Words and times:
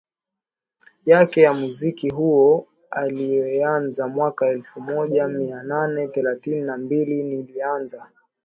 yake 1.05 1.41
ya 1.41 1.53
Muziki 1.53 2.09
huo 2.09 2.67
aliyoianza 2.91 4.07
mwaka 4.07 4.47
elfu 4.49 4.81
moja 4.81 5.27
mia 5.27 5.63
nane 5.63 6.07
thelathini 6.07 6.61
na 6.61 6.77
mbili 6.77 7.23
Nilianza 7.23 8.07